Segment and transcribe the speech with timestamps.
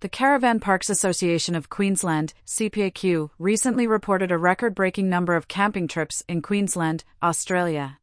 [0.00, 5.86] The Caravan Parks Association of Queensland, CPAQ, recently reported a record breaking number of camping
[5.88, 7.98] trips in Queensland, Australia.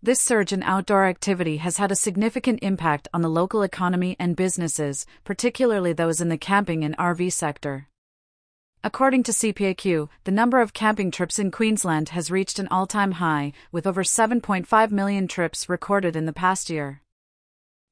[0.00, 4.36] This surge in outdoor activity has had a significant impact on the local economy and
[4.36, 7.88] businesses, particularly those in the camping and RV sector.
[8.84, 13.10] According to CPAQ, the number of camping trips in Queensland has reached an all time
[13.18, 17.02] high, with over 7.5 million trips recorded in the past year.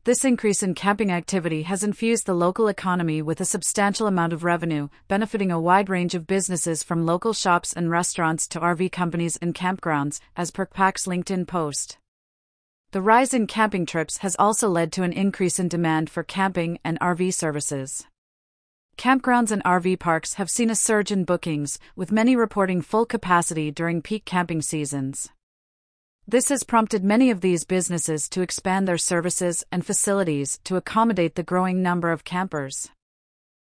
[0.06, 4.44] This increase in camping activity has infused the local economy with a substantial amount of
[4.44, 9.36] revenue, benefiting a wide range of businesses from local shops and restaurants to RV companies
[9.38, 11.98] and campgrounds, as per PAC's LinkedIn post.
[12.92, 16.78] The rise in camping trips has also led to an increase in demand for camping
[16.84, 18.06] and RV services.
[18.96, 23.72] Campgrounds and RV parks have seen a surge in bookings, with many reporting full capacity
[23.72, 25.30] during peak camping seasons.
[26.28, 31.36] This has prompted many of these businesses to expand their services and facilities to accommodate
[31.36, 32.88] the growing number of campers.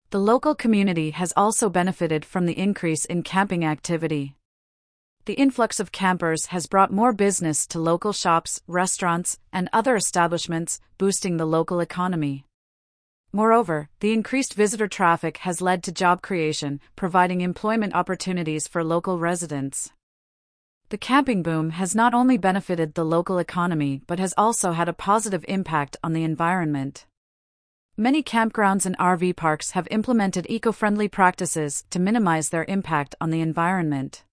[0.09, 4.35] The local community has also benefited from the increase in camping activity.
[5.27, 10.81] The influx of campers has brought more business to local shops, restaurants, and other establishments,
[10.97, 12.47] boosting the local economy.
[13.31, 19.19] Moreover, the increased visitor traffic has led to job creation, providing employment opportunities for local
[19.19, 19.93] residents.
[20.91, 24.95] The camping boom has not only benefited the local economy but has also had a
[24.95, 27.05] positive impact on the environment.
[27.99, 33.29] Many campgrounds and RV parks have implemented eco friendly practices to minimize their impact on
[33.29, 34.25] the environment.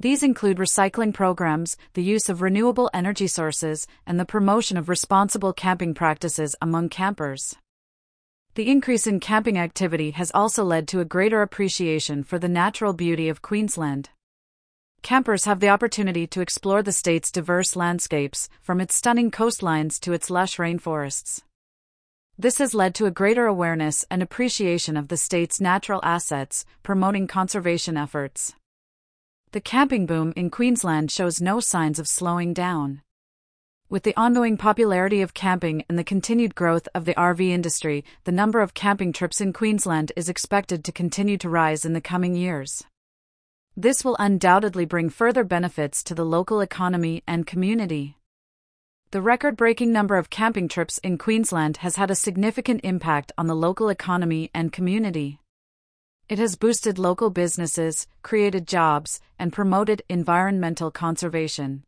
[0.00, 5.52] These include recycling programs, the use of renewable energy sources, and the promotion of responsible
[5.52, 7.56] camping practices among campers.
[8.54, 12.94] The increase in camping activity has also led to a greater appreciation for the natural
[12.94, 14.08] beauty of Queensland.
[15.02, 20.12] Campers have the opportunity to explore the state's diverse landscapes, from its stunning coastlines to
[20.12, 21.42] its lush rainforests.
[22.38, 27.26] This has led to a greater awareness and appreciation of the state's natural assets, promoting
[27.26, 28.54] conservation efforts.
[29.52, 33.02] The camping boom in Queensland shows no signs of slowing down.
[33.88, 38.32] With the ongoing popularity of camping and the continued growth of the RV industry, the
[38.32, 42.34] number of camping trips in Queensland is expected to continue to rise in the coming
[42.34, 42.84] years.
[43.80, 48.16] This will undoubtedly bring further benefits to the local economy and community.
[49.12, 53.46] The record breaking number of camping trips in Queensland has had a significant impact on
[53.46, 55.38] the local economy and community.
[56.28, 61.84] It has boosted local businesses, created jobs, and promoted environmental conservation.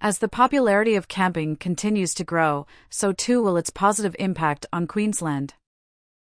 [0.00, 4.86] As the popularity of camping continues to grow, so too will its positive impact on
[4.86, 5.52] Queensland.